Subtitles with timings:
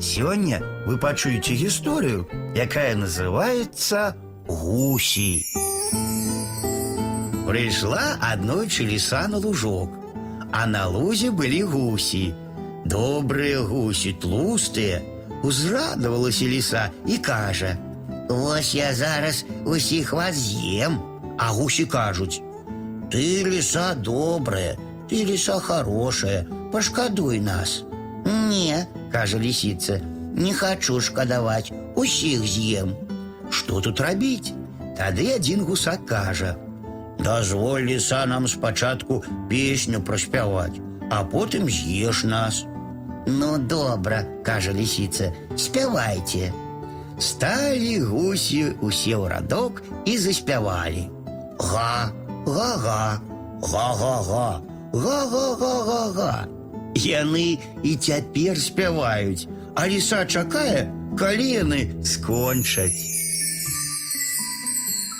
[0.00, 4.14] Сегодня вы почуете историю, якая называется
[4.46, 5.44] «Гуси».
[7.46, 9.90] Пришла однойче лиса на лужок,
[10.52, 12.34] а на лузе были гуси.
[12.84, 15.02] Добрые гуси, тлустые.
[15.42, 17.76] Узрадовалася лиса і каже,
[18.28, 20.98] «Ось я зараз усіх вас з'їм».
[21.38, 22.42] А гусі кажуть,
[23.10, 24.76] «Ти лиса добрая,
[25.08, 27.84] ти лиса хорошая, пошкодуй нас».
[28.24, 30.01] «Не», каже лисица,
[30.35, 32.95] «не хочу шкодовать, усіх з'їм».
[33.49, 34.53] Што тут рабіць?
[34.97, 36.55] Тады адзін гусак кажа,
[37.23, 42.65] Дазволь ліса нам спачатку песню праспяваць, а потым з'еш нас.
[43.27, 46.49] Ну, добра, кажа лисица, спявайце.
[47.21, 51.09] Сталі гусі усе ў радок і заспявалі.
[51.61, 52.09] Га,
[52.49, 53.21] га-га,
[53.61, 54.61] га-га-га,
[54.93, 56.33] га-га-га-га-га.
[56.95, 60.87] Яны і цяпер спяваюць, а ліса чакае,
[61.17, 63.24] калі яны скончаць.